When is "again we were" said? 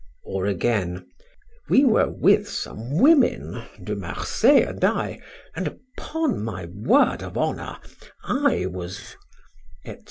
0.47-2.09